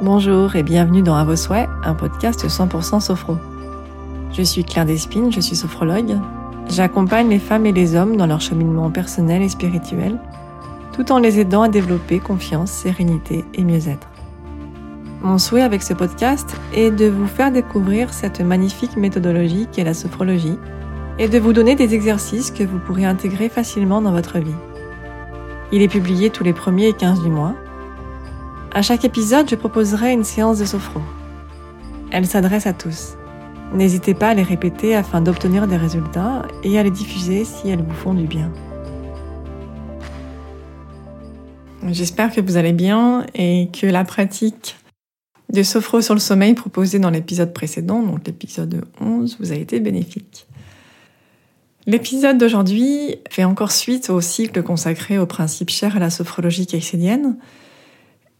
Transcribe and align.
Bonjour 0.00 0.54
et 0.54 0.62
bienvenue 0.62 1.02
dans 1.02 1.16
À 1.16 1.24
vos 1.24 1.34
souhaits, 1.34 1.68
un 1.82 1.92
podcast 1.92 2.46
100% 2.46 3.00
sophro. 3.00 3.36
Je 4.32 4.42
suis 4.42 4.62
Claire 4.62 4.86
Despines, 4.86 5.32
je 5.32 5.40
suis 5.40 5.56
sophrologue. 5.56 6.18
J'accompagne 6.70 7.28
les 7.28 7.40
femmes 7.40 7.66
et 7.66 7.72
les 7.72 7.96
hommes 7.96 8.16
dans 8.16 8.26
leur 8.26 8.40
cheminement 8.40 8.92
personnel 8.92 9.42
et 9.42 9.48
spirituel, 9.48 10.20
tout 10.92 11.10
en 11.10 11.18
les 11.18 11.40
aidant 11.40 11.62
à 11.62 11.68
développer 11.68 12.20
confiance, 12.20 12.70
sérénité 12.70 13.44
et 13.54 13.64
mieux-être. 13.64 14.06
Mon 15.20 15.36
souhait 15.36 15.62
avec 15.62 15.82
ce 15.82 15.94
podcast 15.94 16.56
est 16.72 16.92
de 16.92 17.06
vous 17.06 17.26
faire 17.26 17.50
découvrir 17.50 18.12
cette 18.14 18.40
magnifique 18.40 18.96
méthodologie 18.96 19.66
qu'est 19.72 19.82
la 19.82 19.94
sophrologie 19.94 20.58
et 21.18 21.28
de 21.28 21.40
vous 21.40 21.52
donner 21.52 21.74
des 21.74 21.94
exercices 21.94 22.52
que 22.52 22.62
vous 22.62 22.78
pourrez 22.78 23.04
intégrer 23.04 23.48
facilement 23.48 24.00
dans 24.00 24.12
votre 24.12 24.38
vie. 24.38 24.54
Il 25.72 25.82
est 25.82 25.88
publié 25.88 26.30
tous 26.30 26.44
les 26.44 26.52
premiers 26.52 26.86
et 26.86 26.92
15 26.92 27.20
du 27.20 27.30
mois 27.30 27.56
à 28.72 28.82
chaque 28.82 29.04
épisode, 29.04 29.48
je 29.48 29.54
proposerai 29.54 30.12
une 30.12 30.24
séance 30.24 30.58
de 30.58 30.64
sophro. 30.64 31.00
Elle 32.10 32.26
s'adresse 32.26 32.66
à 32.66 32.72
tous. 32.72 33.16
N'hésitez 33.74 34.14
pas 34.14 34.28
à 34.28 34.34
les 34.34 34.42
répéter 34.42 34.94
afin 34.94 35.20
d'obtenir 35.20 35.66
des 35.66 35.76
résultats 35.76 36.46
et 36.62 36.78
à 36.78 36.82
les 36.82 36.90
diffuser 36.90 37.44
si 37.44 37.68
elles 37.68 37.82
vous 37.82 37.94
font 37.94 38.14
du 38.14 38.26
bien. 38.26 38.50
J'espère 41.90 42.32
que 42.32 42.40
vous 42.40 42.56
allez 42.56 42.72
bien 42.72 43.26
et 43.34 43.68
que 43.72 43.86
la 43.86 44.04
pratique 44.04 44.76
de 45.52 45.62
sophro 45.62 46.02
sur 46.02 46.14
le 46.14 46.20
sommeil 46.20 46.54
proposée 46.54 46.98
dans 46.98 47.10
l'épisode 47.10 47.54
précédent, 47.54 48.02
donc 48.02 48.26
l'épisode 48.26 48.84
11, 49.00 49.36
vous 49.40 49.52
a 49.52 49.54
été 49.54 49.80
bénéfique. 49.80 50.46
L'épisode 51.86 52.36
d'aujourd'hui 52.36 53.16
fait 53.30 53.44
encore 53.44 53.72
suite 53.72 54.10
au 54.10 54.20
cycle 54.20 54.62
consacré 54.62 55.18
aux 55.18 55.26
principes 55.26 55.70
chers 55.70 55.96
à 55.96 55.98
la 55.98 56.10
sophrologie 56.10 56.66
caïcédienne, 56.66 57.38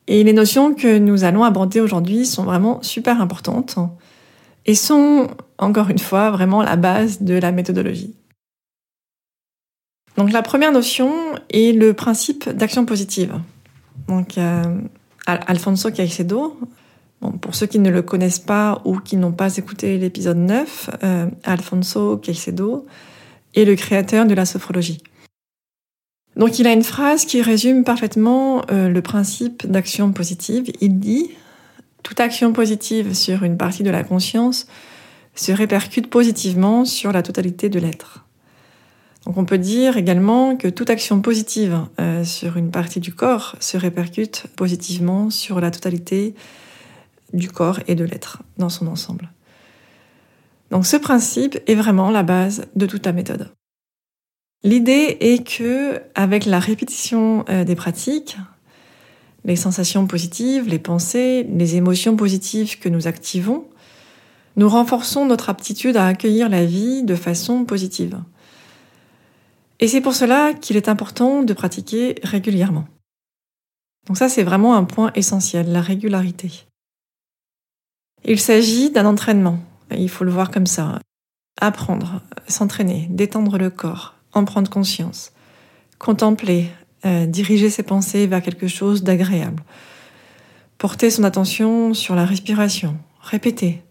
et 0.09 0.25
les 0.25 0.33
notions 0.33 0.75
que 0.75 0.99
nous 0.99 1.23
allons 1.23 1.45
aborder 1.45 1.81
aujourd'hui 1.81 2.25
sont 2.25 2.43
vraiment 2.43 2.83
super 2.83 3.21
importantes 3.21 3.77
et 4.65 4.75
sont, 4.75 5.29
encore 5.59 5.91
une 5.91 5.99
fois, 5.99 6.31
vraiment 6.31 6.63
la 6.63 6.77
base 6.77 7.21
de 7.21 7.35
la 7.35 7.53
méthodologie. 7.53 8.17
Donc 10.17 10.33
la 10.33 10.43
première 10.43 10.73
notion 10.73 11.13
est 11.51 11.77
le 11.77 11.93
principe 11.93 12.49
d'action 12.49 12.87
positive. 12.87 13.35
Donc 14.09 14.39
euh, 14.39 14.81
Alfonso 15.27 15.91
Caicedo, 15.91 16.59
bon, 17.21 17.33
pour 17.33 17.55
ceux 17.55 17.67
qui 17.67 17.79
ne 17.79 17.91
le 17.91 18.01
connaissent 18.01 18.39
pas 18.39 18.81
ou 18.87 18.99
qui 18.99 19.17
n'ont 19.17 19.33
pas 19.33 19.59
écouté 19.59 19.99
l'épisode 19.99 20.39
9, 20.39 20.91
euh, 21.05 21.27
Alfonso 21.45 22.17
Caicedo 22.17 22.87
est 23.55 23.67
le 23.67 23.77
créateur 23.77 24.25
de 24.25 24.35
la 24.35 24.47
sophrologie. 24.47 25.03
Donc 26.39 26.61
il 26.61 26.69
a 26.69 26.73
une 26.73 26.85
phrase 26.85 27.25
qui 27.25 27.43
résume 27.43 27.83
parfaitement 27.83 28.63
euh, 28.71 28.89
le 28.89 29.03
principe 29.03 29.67
d'action 29.67 30.13
positive. 30.13 30.71
Il 30.81 31.01
dit 31.01 31.33
toute 32.05 32.21
action 32.21 32.53
positive 32.53 33.13
sur 33.13 33.43
une 33.43 33.57
partie 33.57 33.83
de 33.83 33.91
la 33.91 34.05
conscience 34.05 34.69
se 35.35 35.53
répercute 35.53 36.09
positivement 36.09 36.85
sur 36.85 37.13
la 37.13 37.23
totalité 37.23 37.69
de 37.69 37.81
l'être. 37.81 38.25
Donc 39.27 39.37
on 39.37 39.45
peut 39.45 39.59
dire 39.59 39.97
également 39.97 40.57
que 40.57 40.69
toute 40.69 40.91
action 40.91 41.21
positive 41.21 41.81
euh, 42.01 42.25
sur 42.25 42.57
une 42.57 42.71
partie 42.71 43.01
du 43.01 43.13
corps 43.13 43.57
se 43.59 43.77
répercute 43.77 44.47
positivement 44.57 45.31
sur 45.31 45.61
la 45.61 45.73
totalité 45.73 46.35
du 47.33 47.51
corps 47.51 47.81
et 47.89 47.95
de 47.95 48.05
l'être 48.05 48.43
dans 48.57 48.69
son 48.69 48.87
ensemble. 48.87 49.31
Donc 50.71 50.87
ce 50.87 50.97
principe 50.97 51.59
est 51.67 51.75
vraiment 51.75 52.11
la 52.11 52.23
base 52.23 52.67
de 52.77 52.87
toute 52.87 53.05
la 53.05 53.13
méthode. 53.13 53.51
L'idée 54.65 55.17
est 55.21 55.47
que, 55.47 56.03
avec 56.15 56.45
la 56.45 56.59
répétition 56.59 57.45
euh, 57.49 57.65
des 57.65 57.77
pratiques, 57.77 58.37
les 59.45 59.57
sensations 59.57 60.07
positives, 60.07 60.69
les 60.69 60.81
pensées, 60.81 61.45
les 61.45 61.77
émotions 61.77 62.17
positives 62.17 62.79
que 62.79 62.89
nous 62.89 63.07
activons, 63.07 63.69
nous 64.57 64.69
renforçons 64.69 65.25
notre 65.27 65.49
aptitude 65.49 65.97
à 65.97 66.07
accueillir 66.07 66.49
la 66.49 66.65
vie 66.65 67.05
de 67.05 67.15
façon 67.15 67.65
positive. 67.65 68.21
Et 69.79 69.87
c'est 69.87 70.01
pour 70.01 70.15
cela 70.15 70.53
qu'il 70.55 70.77
est 70.77 70.89
important 70.89 71.45
de 71.45 71.53
pratiquer 71.53 72.17
régulièrement. 72.25 72.87
Donc 74.09 74.17
ça, 74.17 74.29
c'est 74.29 74.43
vraiment 74.43 74.75
un 74.75 74.85
point 74.85 75.13
essentiel, 75.15 75.71
la 75.71 75.81
régularité. 75.81 76.51
Il 78.25 78.41
s'agit 78.41 78.91
d'un 78.91 79.07
entraînement, 79.07 79.61
il 79.93 80.09
faut 80.09 80.25
le 80.25 80.33
voir 80.33 80.51
comme 80.51 80.67
ça. 80.67 80.99
Apprendre, 81.61 82.23
s'entraîner, 82.49 83.07
détendre 83.11 83.59
le 83.59 83.71
corps, 83.71 84.18
en 84.33 84.45
prendre 84.45 84.71
conscience, 84.71 85.33
contempler, 85.99 86.69
euh, 87.05 87.27
diriger 87.27 87.71
ses 87.71 87.83
pensées 87.83 88.27
vers 88.27 88.43
quelque 88.43 88.69
chose 88.69 89.03
d'agréable, 89.03 89.63
porter 90.79 91.11
son 91.11 91.25
attention 91.25 91.95
sur 91.95 92.15
la 92.15 92.25
respiration, 92.25 92.97
répéter 93.21 93.83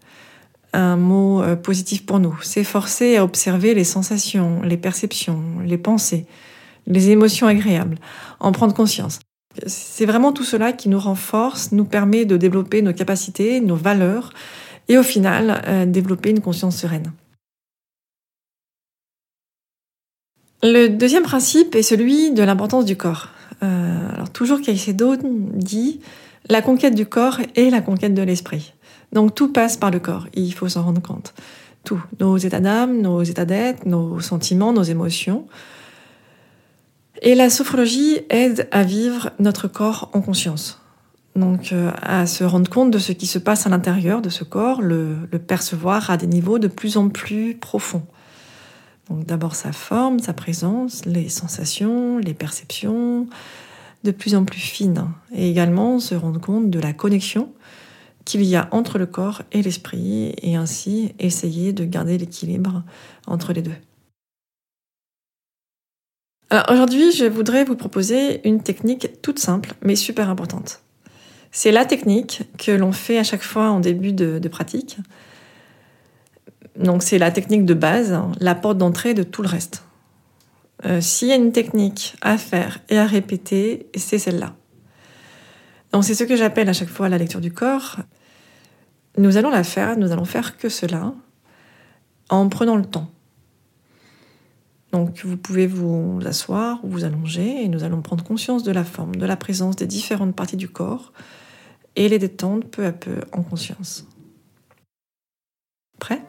un 0.72 0.96
mot 0.96 1.42
euh, 1.42 1.56
positif 1.56 2.04
pour 2.04 2.18
nous, 2.18 2.36
s'efforcer 2.42 3.16
à 3.16 3.24
observer 3.24 3.74
les 3.74 3.84
sensations, 3.84 4.60
les 4.62 4.76
perceptions, 4.76 5.42
les 5.64 5.78
pensées, 5.78 6.26
les 6.86 7.10
émotions 7.10 7.46
agréables, 7.46 7.96
en 8.40 8.52
prendre 8.52 8.74
conscience. 8.74 9.20
C'est 9.66 10.06
vraiment 10.06 10.32
tout 10.32 10.44
cela 10.44 10.72
qui 10.72 10.88
nous 10.88 11.00
renforce, 11.00 11.72
nous 11.72 11.84
permet 11.84 12.24
de 12.24 12.36
développer 12.36 12.82
nos 12.82 12.92
capacités, 12.92 13.60
nos 13.60 13.76
valeurs 13.76 14.32
et 14.88 14.98
au 14.98 15.02
final 15.02 15.62
euh, 15.66 15.86
développer 15.86 16.30
une 16.30 16.40
conscience 16.40 16.76
sereine. 16.76 17.12
Le 20.62 20.88
deuxième 20.88 21.22
principe 21.22 21.76
est 21.76 21.82
celui 21.82 22.32
de 22.32 22.42
l'importance 22.42 22.84
du 22.84 22.96
corps. 22.96 23.28
Euh, 23.62 24.12
alors 24.12 24.30
toujours 24.30 24.60
Caicedo 24.60 25.14
dit 25.22 26.00
la 26.48 26.62
conquête 26.62 26.94
du 26.94 27.06
corps 27.06 27.38
est 27.54 27.70
la 27.70 27.80
conquête 27.80 28.12
de 28.12 28.22
l'esprit. 28.22 28.74
Donc 29.12 29.36
tout 29.36 29.52
passe 29.52 29.76
par 29.76 29.90
le 29.90 30.00
corps, 30.00 30.26
il 30.34 30.52
faut 30.52 30.68
s'en 30.68 30.82
rendre 30.82 31.00
compte. 31.00 31.32
Tout, 31.84 32.02
nos 32.18 32.36
états 32.36 32.60
d'âme, 32.60 33.00
nos 33.00 33.22
états 33.22 33.44
d'être, 33.44 33.86
nos 33.86 34.18
sentiments, 34.20 34.72
nos 34.72 34.82
émotions. 34.82 35.46
Et 37.22 37.36
la 37.36 37.50
sophrologie 37.50 38.18
aide 38.28 38.68
à 38.72 38.82
vivre 38.82 39.30
notre 39.38 39.68
corps 39.68 40.10
en 40.12 40.20
conscience. 40.20 40.80
Donc 41.36 41.72
euh, 41.72 41.92
à 42.02 42.26
se 42.26 42.42
rendre 42.42 42.68
compte 42.68 42.90
de 42.90 42.98
ce 42.98 43.12
qui 43.12 43.26
se 43.26 43.38
passe 43.38 43.66
à 43.66 43.70
l'intérieur 43.70 44.22
de 44.22 44.28
ce 44.28 44.42
corps, 44.42 44.82
le 44.82 45.28
percevoir 45.46 46.10
à 46.10 46.16
des 46.16 46.26
niveaux 46.26 46.58
de 46.58 46.66
plus 46.66 46.96
en 46.96 47.10
plus 47.10 47.54
profonds. 47.54 48.02
Donc 49.10 49.24
d'abord 49.24 49.54
sa 49.54 49.72
forme, 49.72 50.18
sa 50.18 50.32
présence, 50.32 51.04
les 51.04 51.28
sensations, 51.28 52.18
les 52.18 52.34
perceptions, 52.34 53.26
de 54.04 54.10
plus 54.10 54.34
en 54.34 54.44
plus 54.44 54.60
fines. 54.60 55.08
Et 55.34 55.50
également 55.50 55.98
se 55.98 56.14
rendre 56.14 56.40
compte 56.40 56.70
de 56.70 56.78
la 56.78 56.92
connexion 56.92 57.52
qu'il 58.24 58.42
y 58.42 58.56
a 58.56 58.68
entre 58.72 58.98
le 58.98 59.06
corps 59.06 59.42
et 59.52 59.62
l'esprit 59.62 60.34
et 60.42 60.54
ainsi 60.54 61.14
essayer 61.18 61.72
de 61.72 61.84
garder 61.84 62.18
l'équilibre 62.18 62.82
entre 63.26 63.54
les 63.54 63.62
deux. 63.62 63.76
Alors 66.50 66.66
aujourd'hui, 66.70 67.12
je 67.12 67.24
voudrais 67.24 67.64
vous 67.64 67.76
proposer 67.76 68.46
une 68.46 68.62
technique 68.62 69.20
toute 69.22 69.38
simple 69.38 69.74
mais 69.82 69.96
super 69.96 70.28
importante. 70.28 70.82
C'est 71.52 71.72
la 71.72 71.86
technique 71.86 72.42
que 72.58 72.72
l'on 72.72 72.92
fait 72.92 73.18
à 73.18 73.24
chaque 73.24 73.42
fois 73.42 73.70
en 73.70 73.80
début 73.80 74.12
de, 74.12 74.38
de 74.38 74.48
pratique. 74.48 74.98
Donc 76.78 77.02
c'est 77.02 77.18
la 77.18 77.30
technique 77.30 77.64
de 77.64 77.74
base, 77.74 78.16
la 78.40 78.54
porte 78.54 78.78
d'entrée 78.78 79.12
de 79.12 79.24
tout 79.24 79.42
le 79.42 79.48
reste. 79.48 79.84
Euh, 80.86 81.00
s'il 81.00 81.28
y 81.28 81.32
a 81.32 81.34
une 81.34 81.50
technique 81.50 82.16
à 82.22 82.38
faire 82.38 82.78
et 82.88 82.98
à 82.98 83.06
répéter, 83.06 83.88
c'est 83.96 84.18
celle-là. 84.18 84.54
Donc 85.92 86.04
c'est 86.04 86.14
ce 86.14 86.22
que 86.22 86.36
j'appelle 86.36 86.68
à 86.68 86.72
chaque 86.72 86.88
fois 86.88 87.08
la 87.08 87.18
lecture 87.18 87.40
du 87.40 87.52
corps. 87.52 87.96
Nous 89.16 89.36
allons 89.36 89.50
la 89.50 89.64
faire, 89.64 89.96
nous 89.98 90.12
allons 90.12 90.24
faire 90.24 90.56
que 90.56 90.68
cela 90.68 91.12
en 92.28 92.48
prenant 92.48 92.76
le 92.76 92.84
temps. 92.84 93.10
Donc 94.92 95.24
vous 95.24 95.36
pouvez 95.36 95.66
vous 95.66 96.20
asseoir 96.24 96.78
ou 96.84 96.90
vous 96.90 97.04
allonger 97.04 97.64
et 97.64 97.68
nous 97.68 97.82
allons 97.82 98.00
prendre 98.00 98.22
conscience 98.22 98.62
de 98.62 98.70
la 98.70 98.84
forme, 98.84 99.16
de 99.16 99.26
la 99.26 99.36
présence 99.36 99.74
des 99.74 99.86
différentes 99.86 100.36
parties 100.36 100.56
du 100.56 100.68
corps 100.68 101.12
et 101.96 102.08
les 102.08 102.20
détendre 102.20 102.64
peu 102.68 102.86
à 102.86 102.92
peu 102.92 103.20
en 103.32 103.42
conscience. 103.42 104.06
Prêt? 105.98 106.22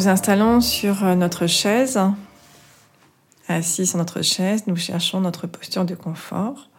Nous 0.00 0.08
installons 0.08 0.62
sur 0.62 1.04
euh, 1.04 1.14
notre 1.14 1.46
chaise. 1.46 2.00
Assis 3.48 3.84
sur 3.84 3.98
notre 3.98 4.22
chaise, 4.22 4.66
nous 4.66 4.74
cherchons 4.74 5.20
notre 5.20 5.46
posture 5.46 5.84
de 5.84 5.94
confort 5.94 6.70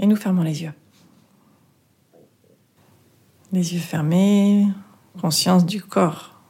et 0.00 0.06
nous 0.08 0.16
fermons 0.16 0.42
les 0.42 0.64
yeux. 0.64 0.72
Les 3.52 3.72
yeux 3.72 3.78
fermés, 3.78 4.66
conscience 5.20 5.64
du 5.64 5.80
corps 5.80 6.40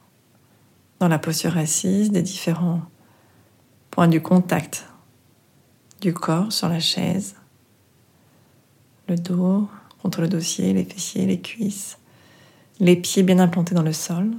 dans 1.00 1.08
la 1.08 1.18
posture 1.18 1.58
assise, 1.58 2.10
des 2.10 2.22
différents 2.22 2.80
points 3.90 4.08
du 4.08 4.22
contact 4.22 4.88
du 6.00 6.14
corps 6.14 6.50
sur 6.50 6.70
la 6.70 6.80
chaise, 6.80 7.36
le 9.06 9.16
dos 9.16 9.68
contre 10.00 10.22
le 10.22 10.28
dossier, 10.28 10.72
les 10.72 10.84
fessiers, 10.84 11.26
les 11.26 11.42
cuisses, 11.42 11.98
les 12.80 12.96
pieds 12.96 13.22
bien 13.22 13.38
implantés 13.38 13.74
dans 13.74 13.82
le 13.82 13.92
sol. 13.92 14.30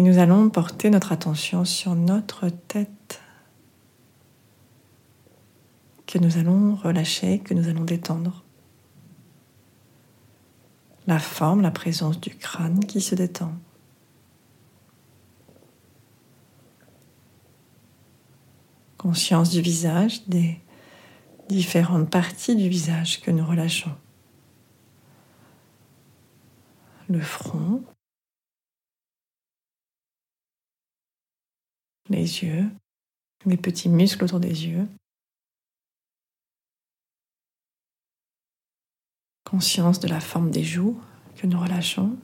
Et 0.00 0.02
nous 0.02 0.16
allons 0.16 0.48
porter 0.48 0.88
notre 0.88 1.12
attention 1.12 1.66
sur 1.66 1.94
notre 1.94 2.48
tête 2.48 3.20
que 6.06 6.16
nous 6.16 6.38
allons 6.38 6.74
relâcher, 6.74 7.40
que 7.40 7.52
nous 7.52 7.68
allons 7.68 7.84
détendre. 7.84 8.42
La 11.06 11.18
forme, 11.18 11.60
la 11.60 11.70
présence 11.70 12.18
du 12.18 12.30
crâne 12.30 12.82
qui 12.82 13.02
se 13.02 13.14
détend. 13.14 13.52
Conscience 18.96 19.50
du 19.50 19.60
visage, 19.60 20.26
des 20.28 20.58
différentes 21.50 22.08
parties 22.08 22.56
du 22.56 22.70
visage 22.70 23.20
que 23.20 23.30
nous 23.30 23.44
relâchons. 23.44 23.94
Le 27.10 27.20
front, 27.20 27.82
les 32.10 32.42
yeux, 32.42 32.68
les 33.46 33.56
petits 33.56 33.88
muscles 33.88 34.24
autour 34.24 34.40
des 34.40 34.66
yeux. 34.66 34.86
Conscience 39.44 40.00
de 40.00 40.08
la 40.08 40.20
forme 40.20 40.50
des 40.50 40.62
joues 40.62 41.00
que 41.36 41.46
nous 41.46 41.58
relâchons. 41.58 42.16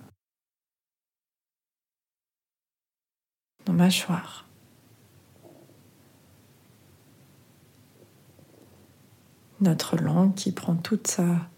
Nos 3.67 3.73
mâchoires. 3.73 4.44
Notre 9.61 9.97
langue 9.97 10.35
qui 10.35 10.53
prend 10.53 10.77
toute 10.77 11.06
sa, 11.06 11.49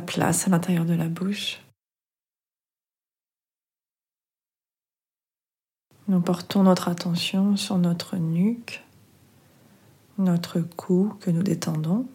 place 0.00 0.46
à 0.46 0.50
l'intérieur 0.50 0.84
de 0.84 0.94
la 0.94 1.08
bouche. 1.08 1.65
Nous 6.08 6.20
portons 6.20 6.62
notre 6.62 6.88
attention 6.88 7.56
sur 7.56 7.78
notre 7.78 8.16
nuque, 8.16 8.84
notre 10.18 10.60
cou 10.60 11.12
que 11.20 11.30
nous 11.30 11.42
détendons. 11.42 12.06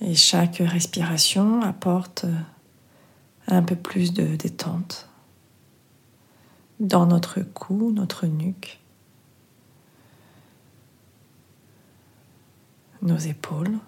Et 0.00 0.14
chaque 0.14 0.56
respiration 0.56 1.60
apporte 1.60 2.24
un 3.46 3.62
peu 3.62 3.76
plus 3.76 4.14
de 4.14 4.36
détente 4.36 5.08
dans 6.80 7.06
notre 7.06 7.42
cou, 7.42 7.92
notre 7.92 8.26
nuque, 8.26 8.80
nos 13.02 13.18
épaules. 13.18 13.78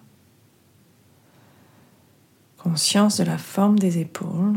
Conscience 2.64 3.18
de 3.18 3.24
la 3.24 3.36
forme 3.36 3.78
des 3.78 3.98
épaules, 3.98 4.56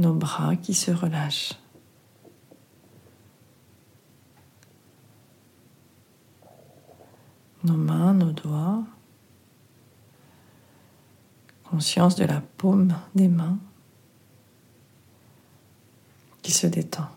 nos 0.00 0.12
bras 0.12 0.56
qui 0.56 0.74
se 0.74 0.90
relâchent. 0.90 1.52
Nos 7.62 7.76
mains, 7.76 8.14
nos 8.14 8.32
doigts. 8.32 8.82
Conscience 11.62 12.16
de 12.16 12.24
la 12.24 12.40
paume 12.40 12.92
des 13.14 13.28
mains 13.28 13.58
qui 16.42 16.50
se 16.50 16.66
détend. 16.66 17.08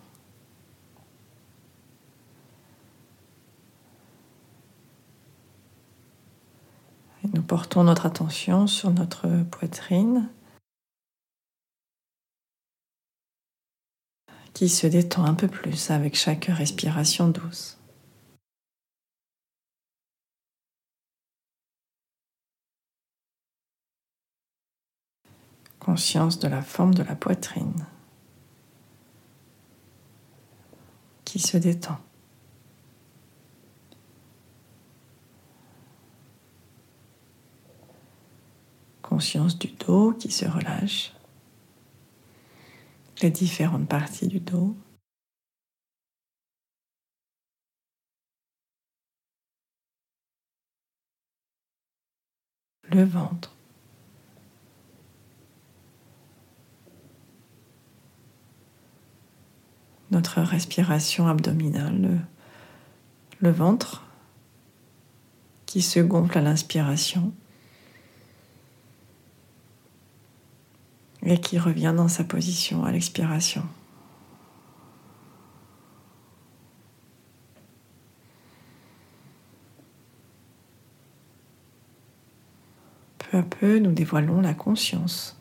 nous 7.34 7.37
portons 7.48 7.86
notre 7.86 8.06
attention 8.06 8.68
sur 8.68 8.92
notre 8.92 9.44
poitrine 9.44 10.30
qui 14.54 14.68
se 14.68 14.86
détend 14.86 15.24
un 15.24 15.34
peu 15.34 15.48
plus 15.48 15.90
avec 15.90 16.16
chaque 16.16 16.46
respiration 16.46 17.30
douce. 17.30 17.78
Conscience 25.80 26.40
de 26.40 26.50
la 26.50 26.62
forme 26.62 26.94
de 26.94 27.04
la 27.04 27.16
poitrine 27.16 27.86
qui 31.24 31.40
se 31.40 31.56
détend. 31.56 32.07
Conscience 39.18 39.58
du 39.58 39.70
dos 39.70 40.14
qui 40.14 40.30
se 40.30 40.46
relâche, 40.46 41.12
les 43.24 43.32
différentes 43.32 43.90
parties 43.90 44.28
du 44.28 44.40
dos. 44.40 44.78
Le 52.92 53.04
ventre. 53.04 53.56
Notre 60.12 60.42
respiration 60.42 61.28
abdominale, 61.28 62.00
le, 62.00 62.20
le 63.40 63.50
ventre 63.50 64.04
qui 65.66 65.82
se 65.82 66.00
gonfle 66.02 66.38
à 66.38 66.42
l'inspiration. 66.42 67.34
Et 71.28 71.42
qui 71.42 71.60
revient 71.60 71.94
dans 71.96 72.08
sa 72.08 72.24
position 72.24 72.86
à 72.86 72.92
l'expiration. 72.92 73.64
Peu 83.18 83.40
à 83.40 83.44
peu, 83.44 83.80
nous 83.80 83.92
dévoilons 83.92 84.40
la 84.40 84.54
conscience 84.54 85.38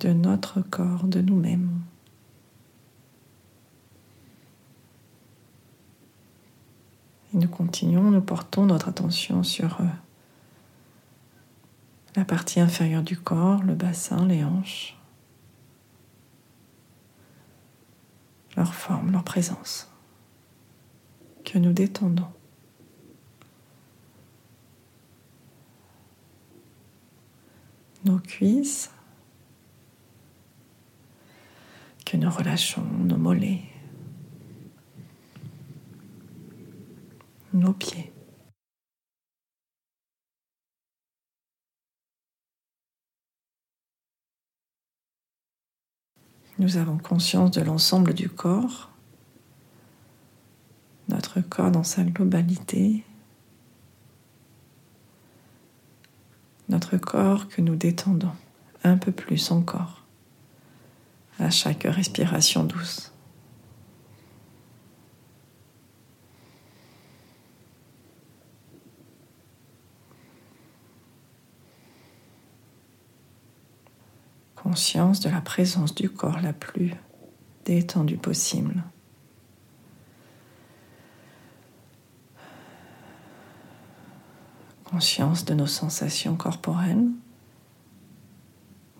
de 0.00 0.08
notre 0.14 0.62
corps, 0.62 1.04
de 1.04 1.20
nous-mêmes. 1.20 1.82
Et 7.34 7.36
nous 7.36 7.48
continuons, 7.48 8.10
nous 8.10 8.22
portons 8.22 8.64
notre 8.64 8.88
attention 8.88 9.42
sur 9.42 9.76
eux 9.82 10.13
la 12.16 12.24
partie 12.24 12.60
inférieure 12.60 13.02
du 13.02 13.16
corps, 13.16 13.62
le 13.62 13.74
bassin, 13.74 14.26
les 14.26 14.44
hanches, 14.44 14.96
leur 18.56 18.72
forme, 18.72 19.10
leur 19.10 19.24
présence, 19.24 19.90
que 21.44 21.58
nous 21.58 21.72
détendons. 21.72 22.30
Nos 28.04 28.18
cuisses, 28.18 28.90
que 32.04 32.16
nous 32.16 32.30
relâchons, 32.30 32.84
nos 32.84 33.16
mollets, 33.16 33.62
nos 37.54 37.72
pieds. 37.72 38.13
Nous 46.58 46.76
avons 46.76 46.98
conscience 46.98 47.50
de 47.50 47.60
l'ensemble 47.60 48.14
du 48.14 48.28
corps, 48.28 48.90
notre 51.08 51.40
corps 51.40 51.70
dans 51.70 51.82
sa 51.82 52.04
globalité, 52.04 53.04
notre 56.68 56.96
corps 56.96 57.48
que 57.48 57.60
nous 57.60 57.76
détendons 57.76 58.32
un 58.84 58.96
peu 58.96 59.10
plus 59.10 59.50
encore 59.50 60.04
à 61.38 61.50
chaque 61.50 61.84
respiration 61.84 62.64
douce. 62.64 63.13
Conscience 74.64 75.20
de 75.20 75.28
la 75.28 75.42
présence 75.42 75.94
du 75.94 76.08
corps 76.08 76.40
la 76.40 76.54
plus 76.54 76.94
détendue 77.66 78.16
possible. 78.16 78.82
Conscience 84.84 85.44
de 85.44 85.52
nos 85.52 85.66
sensations 85.66 86.34
corporelles, 86.34 87.10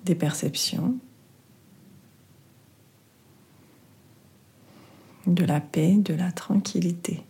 des 0.05 0.15
perceptions, 0.15 0.99
de 5.27 5.45
la 5.45 5.63
paix, 5.63 5.97
de 5.97 6.13
la 6.13 6.31
tranquillité. 6.31 7.25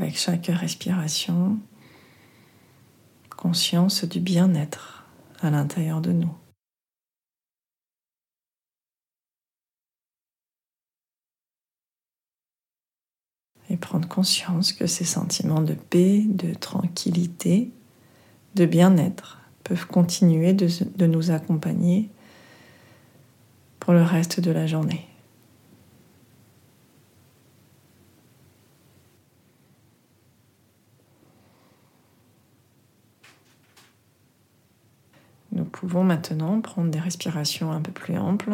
Avec 0.00 0.16
chaque 0.16 0.46
respiration, 0.46 1.58
conscience 3.36 4.04
du 4.04 4.18
bien-être 4.18 5.04
à 5.42 5.50
l'intérieur 5.50 6.00
de 6.00 6.12
nous. 6.12 6.34
Et 13.68 13.76
prendre 13.76 14.08
conscience 14.08 14.72
que 14.72 14.86
ces 14.86 15.04
sentiments 15.04 15.60
de 15.60 15.74
paix, 15.74 16.24
de 16.26 16.54
tranquillité, 16.54 17.70
de 18.54 18.64
bien-être 18.64 19.38
peuvent 19.64 19.86
continuer 19.86 20.54
de, 20.54 21.06
nous 21.06 21.30
accompagner 21.30 22.08
pour 23.78 23.92
le 23.92 24.02
reste 24.02 24.40
de 24.40 24.50
la 24.50 24.66
journée. 24.66 25.10
Nous 35.52 35.58
pouvons 35.70 36.04
maintenant 36.04 36.60
prendre 36.60 36.90
des 36.90 37.00
respirations 37.00 37.72
un 37.72 37.80
peu 37.80 37.92
plus 37.92 38.18
amples 38.18 38.52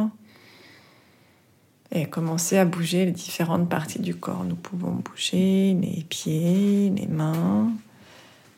et 1.92 2.06
commencer 2.06 2.58
à 2.58 2.64
bouger 2.64 3.04
les 3.06 3.12
différentes 3.12 3.68
parties 3.68 4.00
du 4.00 4.14
corps. 4.14 4.44
Nous 4.44 4.56
pouvons 4.56 4.92
bouger 4.92 5.74
les 5.80 6.04
pieds, 6.08 6.92
les 6.94 7.06
mains, 7.06 7.70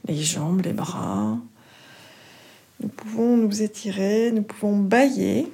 les 0.06 0.16
jambes, 0.16 0.62
les 0.64 0.72
bras. 0.72 1.38
Nous 2.80 2.88
pouvons 2.88 3.36
nous 3.36 3.62
étirer, 3.62 4.32
nous 4.32 4.42
pouvons 4.42 4.78
bailler. 4.78 5.50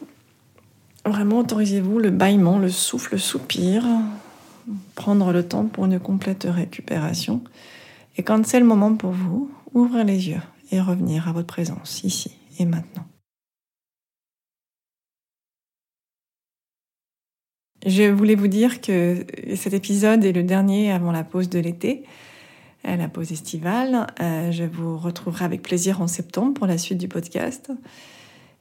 Vraiment, 1.05 1.41
autorisez-vous 1.41 1.99
le 1.99 2.11
bâillement, 2.11 2.59
le 2.59 2.71
souffle, 2.71 3.15
le 3.15 3.19
soupir. 3.19 3.85
Prendre 4.95 5.33
le 5.33 5.47
temps 5.47 5.67
pour 5.67 5.85
une 5.85 6.01
complète 6.01 6.47
récupération. 6.49 7.43
Et 8.17 8.23
quand 8.23 8.47
c'est 8.47 8.61
le 8.61 8.67
moment 8.67 8.95
pour 8.95 9.11
vous, 9.11 9.51
ouvrir 9.75 10.05
les 10.05 10.29
yeux 10.29 10.41
et 10.71 10.81
revenir 10.81 11.29
à 11.29 11.33
votre 11.33 11.49
présence 11.49 12.05
ici 12.05 12.37
maintenant. 12.61 13.07
Je 17.87 18.05
voulais 18.05 18.35
vous 18.35 18.49
dire 18.49 18.81
que 18.81 19.27
cet 19.57 19.75
épisode 19.75 20.25
est 20.25 20.33
le 20.33 20.43
dernier 20.43 20.91
avant 20.91 21.13
la 21.13 21.23
pause 21.23 21.51
de 21.51 21.59
l'été, 21.59 22.05
euh, 22.87 22.97
la 22.97 23.09
pause 23.09 23.31
estivale. 23.31 24.07
Euh, 24.21 24.51
je 24.53 24.65
vous 24.65 24.97
retrouverai 24.97 25.45
avec 25.45 25.61
plaisir 25.61 26.01
en 26.01 26.07
septembre 26.07 26.55
pour 26.55 26.67
la 26.67 26.79
suite 26.79 26.97
du 26.97 27.09
podcast. 27.09 27.71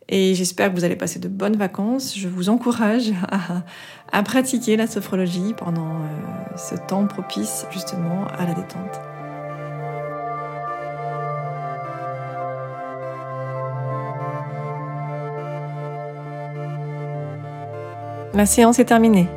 Et 0.09 0.35
j'espère 0.35 0.69
que 0.69 0.75
vous 0.75 0.83
allez 0.83 0.97
passer 0.97 1.19
de 1.19 1.29
bonnes 1.29 1.55
vacances. 1.55 2.17
Je 2.17 2.27
vous 2.27 2.49
encourage 2.49 3.13
à, 4.11 4.23
pratiquer 4.23 4.75
la 4.75 4.87
sophrologie 4.87 5.53
pendant 5.55 6.01
euh, 6.01 6.57
ce 6.57 6.75
temps 6.75 7.07
propice 7.07 7.65
justement 7.71 8.27
à 8.27 8.45
la 8.45 8.53
détente. 8.53 9.12
La 18.35 18.47
séance 18.47 18.79
est 18.79 18.85
terminée. 18.85 19.27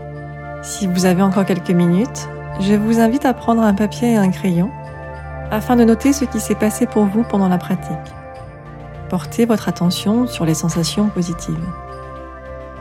Si 0.62 0.86
vous 0.86 1.04
avez 1.04 1.20
encore 1.20 1.44
quelques 1.44 1.70
minutes, 1.70 2.30
je 2.60 2.72
vous 2.72 2.98
invite 2.98 3.26
à 3.26 3.34
prendre 3.34 3.60
un 3.60 3.74
papier 3.74 4.12
et 4.12 4.16
un 4.16 4.30
crayon 4.30 4.70
afin 5.50 5.76
de 5.76 5.84
noter 5.84 6.14
ce 6.14 6.24
qui 6.24 6.40
s'est 6.40 6.54
passé 6.54 6.86
pour 6.86 7.04
vous 7.04 7.22
pendant 7.22 7.50
la 7.50 7.58
pratique. 7.58 7.92
Portez 9.10 9.44
votre 9.44 9.68
attention 9.68 10.26
sur 10.26 10.46
les 10.46 10.54
sensations 10.54 11.08
positives. 11.08 11.54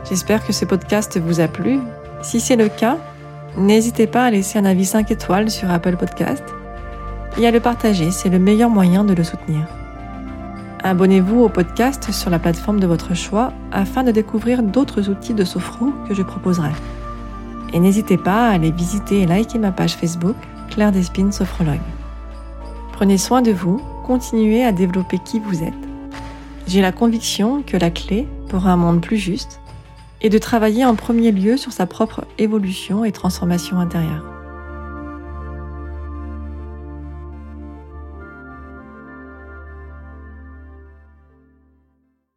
J'espère 0.08 0.42
que 0.42 0.54
ce 0.54 0.64
podcast 0.64 1.20
vous 1.20 1.40
a 1.40 1.48
plu. 1.48 1.80
Si 2.22 2.40
c'est 2.40 2.56
le 2.56 2.70
cas, 2.70 2.96
n'hésitez 3.58 4.06
pas 4.06 4.24
à 4.24 4.30
laisser 4.30 4.58
un 4.58 4.64
avis 4.64 4.86
5 4.86 5.10
étoiles 5.10 5.50
sur 5.50 5.70
Apple 5.70 5.98
Podcast 5.98 6.44
et 7.38 7.46
à 7.46 7.50
le 7.50 7.60
partager, 7.60 8.10
c'est 8.10 8.30
le 8.30 8.38
meilleur 8.38 8.70
moyen 8.70 9.04
de 9.04 9.12
le 9.12 9.22
soutenir. 9.22 9.66
Abonnez-vous 10.86 11.40
au 11.40 11.48
podcast 11.48 12.12
sur 12.12 12.30
la 12.30 12.38
plateforme 12.38 12.78
de 12.78 12.86
votre 12.86 13.12
choix 13.12 13.52
afin 13.72 14.04
de 14.04 14.12
découvrir 14.12 14.62
d'autres 14.62 15.10
outils 15.10 15.34
de 15.34 15.42
sophro 15.42 15.86
que 16.06 16.14
je 16.14 16.22
proposerai. 16.22 16.70
Et 17.72 17.80
n'hésitez 17.80 18.16
pas 18.16 18.46
à 18.46 18.52
aller 18.52 18.70
visiter 18.70 19.22
et 19.22 19.26
liker 19.26 19.58
ma 19.58 19.72
page 19.72 19.96
Facebook 19.96 20.36
Claire 20.70 20.92
Despines 20.92 21.32
Sophrologue. 21.32 21.80
Prenez 22.92 23.18
soin 23.18 23.42
de 23.42 23.50
vous, 23.50 23.80
continuez 24.04 24.62
à 24.62 24.70
développer 24.70 25.18
qui 25.18 25.40
vous 25.40 25.64
êtes. 25.64 25.74
J'ai 26.68 26.82
la 26.82 26.92
conviction 26.92 27.64
que 27.64 27.76
la 27.76 27.90
clé 27.90 28.28
pour 28.48 28.68
un 28.68 28.76
monde 28.76 29.00
plus 29.00 29.18
juste 29.18 29.60
est 30.20 30.28
de 30.28 30.38
travailler 30.38 30.84
en 30.84 30.94
premier 30.94 31.32
lieu 31.32 31.56
sur 31.56 31.72
sa 31.72 31.86
propre 31.86 32.24
évolution 32.38 33.04
et 33.04 33.10
transformation 33.10 33.80
intérieure. 33.80 34.35